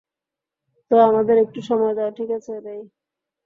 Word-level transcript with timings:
তো 0.91 0.95
আমাদের 1.01 1.35
একটু 1.37 1.59
সময় 1.69 1.93
দাও, 1.95 2.09
ঠিক 2.17 2.29
আছে, 2.31 2.53
রেই? 2.65 2.81